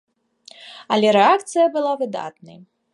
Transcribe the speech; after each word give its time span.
Але 0.97 1.13
рэакцыя 1.19 1.67
была 1.77 1.93
выдатнай. 2.05 2.59